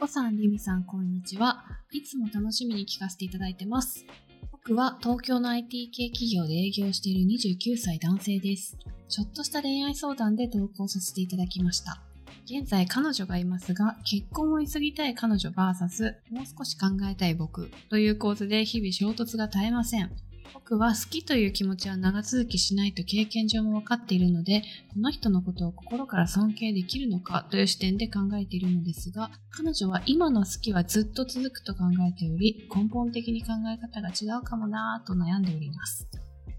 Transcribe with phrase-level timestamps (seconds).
[0.00, 1.62] こさん、りみさん、こんにちは。
[1.92, 4.06] いつも楽しみに聞かせていただいてます。
[4.50, 8.78] 僕は東京の IT 系企業で営業している29歳男性です。
[9.10, 12.00] ちょっとした恋愛相談で投稿させていただきました。
[12.46, 20.10] 現在彼女がいますが、結婚を急ぎたい彼女 VS もう少し考えたい僕という構図で日々衝突が絶えません。
[20.52, 24.62] 僕は好きという気持ちは長続きしないと経験上も分かっているので、
[24.92, 36.06] この人のことを心から尊敬できるのかという視点で考えているのですが、彼女は今の好きはずっと続くと考えており、根本的に考え方が違うかもなぁと悩んでおります。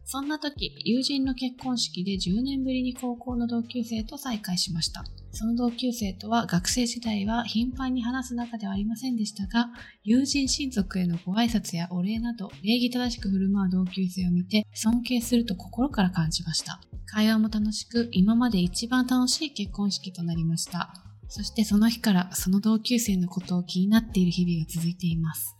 [0.03, 5.05] そんな時、友人の結婚式で10年ぶりに高校の同級生と再会しました。
[5.31, 9.69] その同級生とは学生時代は頻繁に話す仲ではありませんでしたが、
[10.03, 16.81] 友人親族へのご挨拶やお礼など礼儀正しく振る舞う同級生を見て尊敬すると心から感じました。
[17.05, 20.93] 会話も楽しく、今まで一番楽しい結婚式となりました。
[21.27, 25.55] そしてその日からその同級生のことを気になっている日々が続いています。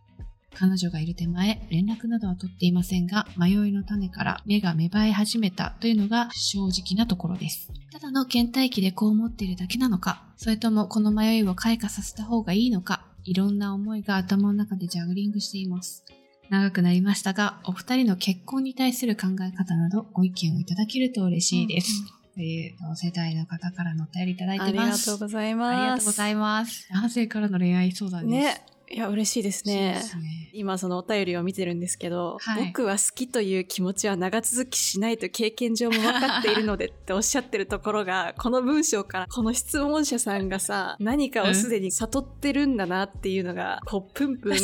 [0.53, 7.71] 彼女がいる手前、連絡などは取っていませんが、迷いの種から目が芽生え始めたというのが正直なところです。
[7.91, 16.03] ただの倦怠期でこう思っているだけなのか、それともこの迷いを開花させた方がいいのか、いろんな思いが頭の中でジャグリングしています。
[16.49, 22.03] 長くなりましたが、お二人の結婚に対する考え方などご意見をいただけると嬉しいです。
[22.16, 24.69] うんという同世代の方からのお便りいただいてます。
[24.69, 25.77] ありがとうございます。
[25.77, 26.88] ありがとうございます。
[26.91, 28.57] 男性からの恋愛相談です。
[28.57, 28.70] ね。
[28.94, 30.02] いや、嬉しいですね。
[30.03, 44.58] すね今そのお便りを見てるんですけど、はい、僕は好きという気持ちは長続きしないと経験上も分かっているのでっておっしゃってるところが、この文章からこの質問者さんがさ、何かをすでに悟ってるんだなっていうのが、こう、プンプン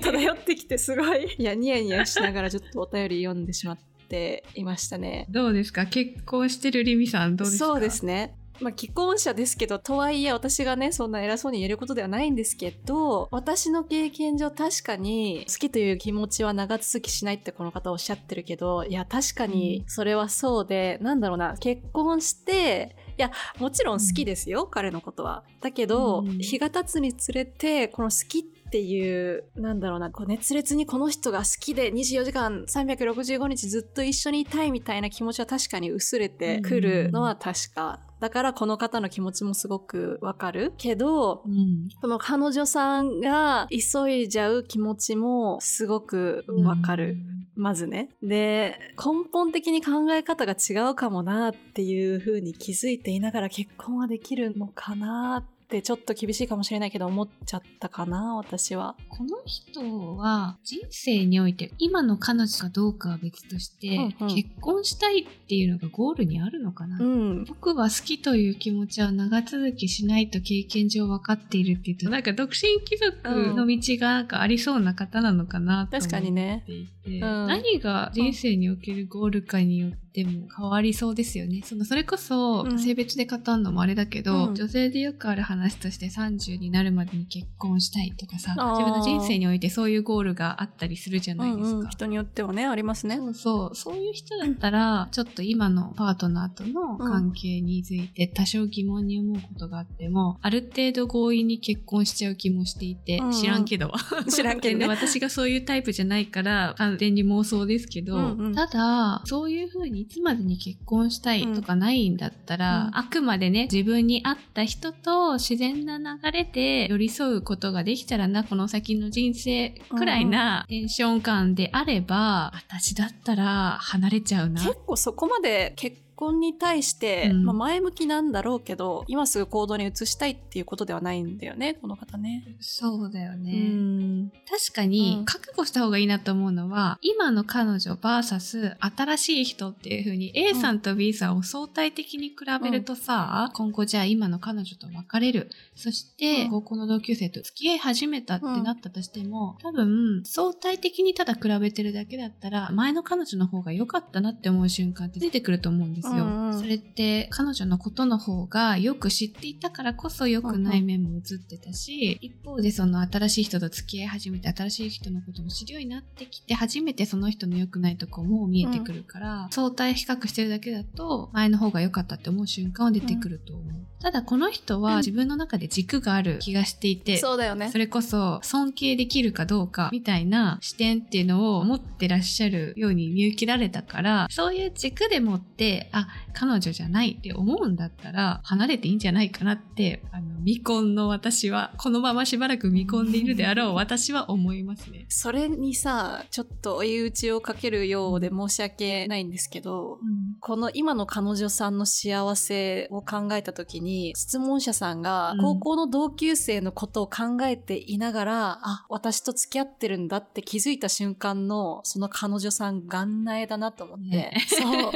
[0.00, 5.26] 漂ってきてすごい、いや、ニヤニヤしながらちょっとお便り読んでしまって、いましたね。
[5.30, 5.86] どうですか？
[5.86, 7.64] 結婚してるリミさんどうですか？
[7.64, 8.36] そうですね。
[8.60, 25.44] まあ、既婚者ですけど、とはいえ私がね、そんな偉そうに言えることではないんですけど、私の経験上確かに好きという気持ちは長続きしないってこの方おっしゃってるけど、いや、確かにそれはそうで、うん、なんだろうな、結婚して、いや、もちろん好きですよ、うん、彼のことは。
[25.60, 28.42] だけど、うん、日が経つにつれて、この好きっ
[28.74, 47.18] ていう、なんだろうな、こう熱烈にこの人が好きで24時間365日ずっと一緒にいたいみたいな気持ちは確かに薄れてくるのは確かだからこの方の気持ちもすごくわかるけど、うん、この彼女さんが急いじゃう気持ちもすごくわかる。
[47.56, 48.08] うん、まずね。
[48.22, 58.94] で、根本的に考え方が違うかもなっていう風に気づいていながら結婚はできるのかなってちょっと厳しいかもしれないけど思っちゃったかな私は。
[59.08, 76.64] この人は人生において今の彼女かどうかは別として、うんうん、結婚したいっていうのがゴールにあるのかな、うん、僕は好きという気持ちは長続きしないと経験上分かっているって言うとなんか独身貴族の道がなんかありそうな方なのかなと思っていて、確かにね、
[77.06, 81.62] うん、何が人生におけるゴールかによってでも変わりそうですよね。
[81.64, 91.70] そのそれこそ性別で語るのもあれだけど、うん、女性でよくある話として30になるまでに結婚したいとかさ、自分の人生においてそういうゴールがあったりするじゃないですか。
[91.70, 93.16] うんうん、人によってはね、ありますね。
[93.16, 93.74] そうそう。
[93.74, 103.90] そういう人だったら、ちょっと今のパートナーとの関係について多少疑問に思うことがあっても、ある程度強引に結婚しちゃう気もしていて、うんうん、知らんけど。
[104.30, 124.62] 知らんけど、 ね、私がそういうタイプじゃないから、完全に妄想ですけど、うんうん、ただ、そういうふうにいつまでに結婚したいとかないんだったら、うん、あくまでね、自分に合った人と自然な流れで寄り添うことができたらな、この先の人生くらいなテンション感であれば、うん、私だったら離れちゃうな。
[124.62, 132.56] 結構そこまで結婚に対して、うん、まあ、前向きなんだろうけど、今すぐ行動に移したいっていうことではないんだよね、この方ね。
[132.60, 134.30] そうだよね。
[134.48, 145.50] 確かに、覚悟した方がいいなと思うのは、うん、今の彼女 VS 新しい人っていう風に A さんと B さんを相対的に比べるとさ、うん、今後じゃあ今の彼女と別れる。
[145.74, 156.24] そして、高校の同級生と付き合い始めたってなったとしても、多分、相対的にただ比べてるだけだったら、前の彼女の方が良かったなって思う瞬間って出てくると思うんですですよ。
[156.24, 173.66] うんうん、それって彼女のことの方がよく知っていたからこそ良くない面も映ってたし、うんうん、一方でその新しい人と付き合い始めて新しい人のことも知るようになってきて初めてその人の良くないとこも見えてくるから、うん、相対比較してるだけだと前の方が良かったって思う瞬間は出てくると思う。
[173.66, 177.70] うん、ただこの人は自分の中で軸がある気がしていて、そうだよね。
[177.70, 195.06] それこそ尊敬できるかどうかみたいな視点っていうのを持ってらっしゃるように見受けられたから、そういう軸でもってあ、彼女じゃないって思うんだったら、離れていいんじゃないかなって、あの、未婚の私は、このまましばらく未婚でいるであろう私は思いますね。
[195.08, 199.98] それにさ、ちょっと追い打ちをかけるようで申し訳ないんですけど、
[200.40, 214.04] この今の彼女さんの幸せを考えた時に、質問者さんがうん高校の同級生のことを考えていながら、あ、私と付き合ってるんだって気づいた瞬間の、その彼女さん元内だなと思って。
[214.04, 214.92] ねそう。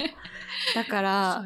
[0.75, 1.44] だ から。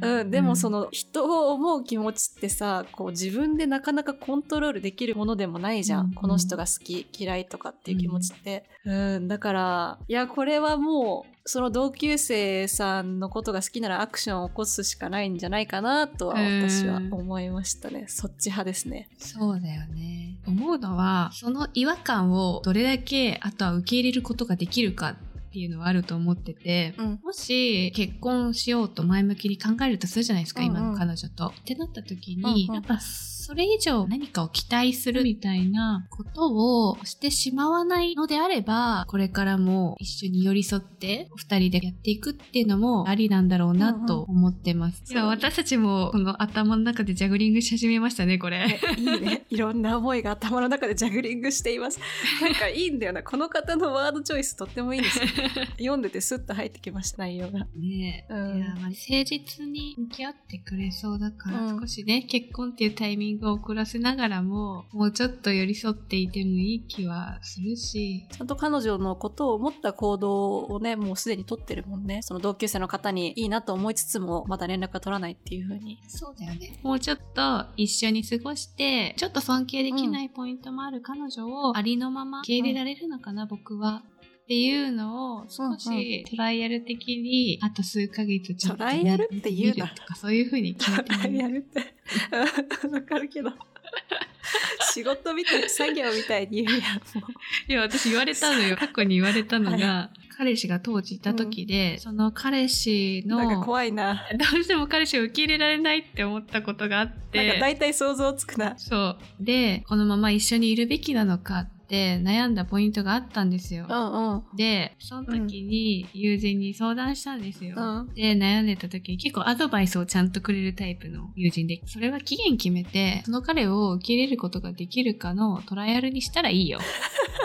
[0.00, 6.06] うん、でもその人を思う気持ちってさ、こう自分でなかなかコントロールできるものでもないじゃん。
[6.06, 8.64] うんこの人が好き、嫌いとかっていう気持ちって。
[8.84, 18.04] うん、だから、いや、これはもう、その同級生さんのことが好きならアクションを起こすしかないんじゃないかなとは私は思いましたね。
[18.08, 19.08] そっち派ですね。
[19.18, 20.38] そうだよね。
[20.46, 25.16] 思うのは、その違和感をどれだけあとは受け入れることができるか
[25.58, 27.20] っていうのはあると思ってて、うん。
[27.24, 31.46] もし結婚しようと前向きに考えるとするじゃないですか、うんうん今の彼女と。
[31.48, 33.00] ってなった時に、うんうんやっぱ
[33.48, 45.02] それ以上何かを期待するみたいなことをしてしまわないのであれば、これからも一緒に寄り添って、お二人でやっていくっていうのもありなんだろうなと思ってます。
[45.08, 48.66] うんうん私たちもこの頭の中でジャグリングし始めましたね、これ。
[48.66, 49.46] ねいいね。
[49.48, 52.00] いろんな思いが頭の中でジャグリングしています。
[52.42, 53.22] なんかいいんだよな。
[53.22, 55.24] この方のワードチョイスとってもいいんですよ。
[55.78, 57.60] 読んでてスッと入ってきました、内容が。
[57.76, 58.94] ねえ、うんいやまあ誠
[59.24, 72.22] 実に向き合ってくれそうだから、うん少しね結婚っていうタイミングを遅らせながらももうちょっと寄り添っていてもいい気はするしちゃんと彼女のことを思った行動をね、もうすでに取ってるもんね。
[72.22, 75.98] その同級生の方にいいなと思いつつも、まだ連絡が取らないっていう風に。
[76.08, 84.02] そうだよねもうちょっと一緒に過ごしてちょっと尊敬できないポイントもある彼女をありのまま受け入れられるのかな、僕は。
[84.48, 89.28] っていうのを少うんうんしトライアル的にあと数ヶ月ちょっとトライアル？
[89.30, 91.94] って言うなとかそういう風に決めてみるやるって。
[92.90, 93.52] わかるけど。
[94.94, 97.20] 仕事みたい、作業みたいに言うやん。
[97.20, 97.26] も
[97.68, 98.76] ういや、私言われたのよ。
[98.80, 104.26] 過去に言われたのが、彼氏が当時いた時で、その彼氏の、なんかど怖いな。
[104.32, 108.78] うしても彼氏を受け入れられないって思ったことがあっなんかて、大体想像つくな。
[108.78, 109.18] そう。
[109.40, 113.86] で、このまま一緒にいるべきなのかって悩んだポイントがあったんですよ。
[113.88, 114.56] うんうん。
[114.56, 117.76] で、その時に友人に相談したんですよ。
[117.78, 126.78] うんで、悩んでた時に結構アドバイスをちゃんとくれるタイプの友人で、それは期限決めて、その彼を受け入れることができるかのトライアルにしたらいいよ。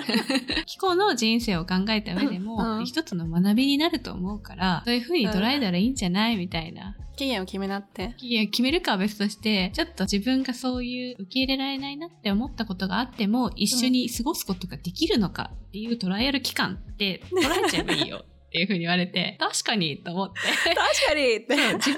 [0.65, 6.95] 気候の人生を考えた上でも、うん一つの学びになると思うから、そういう風に捉えたらいいんじゃないみたいな。
[7.15, 8.15] 期限を決めなって。
[8.17, 20.39] 期限決めるかは別として、ちょっと自分がそういう受け入れられないなって思ったことがあっても、一緒に過ごすことができるのかっていうトライアル期間って 捉えちゃえばいいよっていう風に言われて、確かにと思って。
[20.39, 20.75] 確
[21.07, 21.55] かにって。
[21.55, 21.97] 自分にとって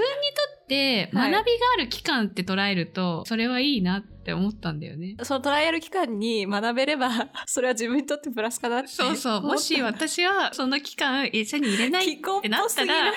[0.67, 1.39] 学びが
[1.77, 5.15] ある期間って捉えると、それはいいなって思ったんだよね。
[5.23, 8.87] そのトライアル期間に 学べれば、 それは自分にとってプラスかなって。
[8.87, 9.41] そうそう。
[9.41, 13.13] もし私はその期間一緒に入れないってなったら、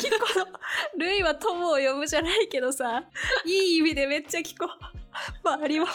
[0.00, 0.46] キコの、
[0.98, 3.04] ルイは友を呼ぶじゃないけどさ、
[3.46, 4.68] いい意味でめっちゃキコ、
[5.42, 5.86] 周りも。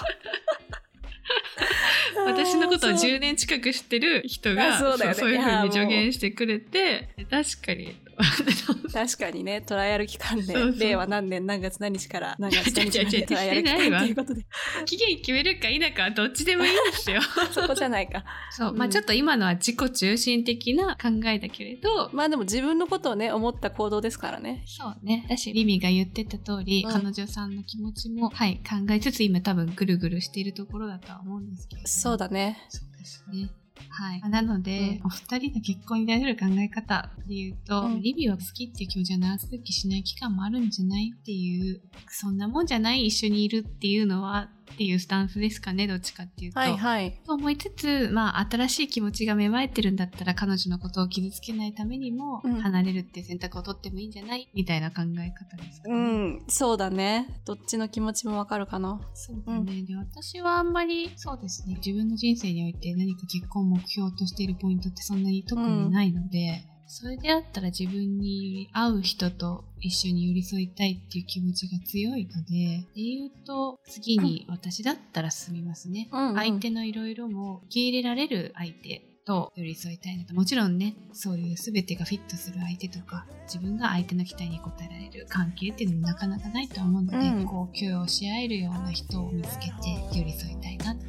[2.25, 7.95] 私のことをあーそう10年近く知ってる人が、あそうそういうふうに助言してくれて、確かに。
[8.91, 14.45] 確かにね、トライアル期間で、そうそう令和何年何月何日から何月何日までトライアル期間ということで、
[14.85, 17.21] 期限決めるか否かはどっちでもいいんですよ。
[17.51, 18.25] そこじゃないか。
[18.51, 18.71] そう。
[18.71, 24.63] うんまあちょっと今のは自己中心的な考えだけれど、まあでも自分のことをね、思った行動ですからね。
[24.65, 25.25] そうね。
[25.29, 31.81] だし、リミが言ってた通り、うん彼女さんの気持ちも、はい、考えつつ今多分ぐるぐるしているところだとは思うんですけど。
[31.85, 32.65] そうだね。
[32.69, 33.49] そうですね。
[33.87, 34.21] はい。
[34.29, 46.59] なので、うんお二人の結婚に対する考え方で言うと、うんリビは好きっていう気持ちは長続きしない期間もあるんじゃないっていう、そんなもんじゃない一緒にいるっていうのは、っていうスタンスですかね、どっちかっていうと。
[46.59, 47.19] はいはい。
[47.25, 55.95] と思いつつ、まあ、新しい気持ちが芽生えてるんだったら、彼女のことを傷つけないためにも、うん離れるって選択を取ってもいいんじゃないみたいな考え方ですかね。
[55.95, 57.41] うん、そうだね。
[57.45, 58.99] どっちの気持ちもわかるかな。
[59.13, 76.29] そうだね、で私はあんまりそうですね自分の人生において何か結婚を目標としているポイントってそんなに特にないので、それであったら自分に合う人と一緒に寄り添いたいっていう気持ちが強いのでで言うと次に私だったら進みますね、うん。
[76.29, 87.45] うん相手のいろいろも受け入れられる相手と寄り添いたいなともちろんねそういう全てがフィットする相手とか自分が相手の期待に応えられる関係っていうのもなかなかないと思うので、うん。
[87.45, 89.73] こう許容し合えるような人を見つけて
[90.17, 91.01] 寄り添いたいなって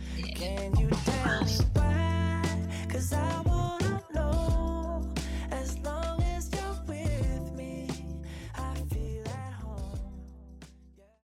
[1.15, 2.37] dance back?
[2.91, 3.70] Cause I want